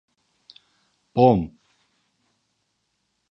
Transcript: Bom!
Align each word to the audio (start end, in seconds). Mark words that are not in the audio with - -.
Bom! 1.15 1.51